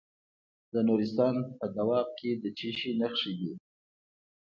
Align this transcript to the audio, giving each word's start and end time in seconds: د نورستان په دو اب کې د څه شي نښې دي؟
د 0.73 0.75
نورستان 0.87 1.35
په 1.57 1.65
دو 1.75 1.89
اب 1.99 2.07
کې 2.19 2.31
د 2.41 2.43
څه 2.57 2.69
شي 2.77 2.91
نښې 2.99 3.31
دي؟ 3.39 3.51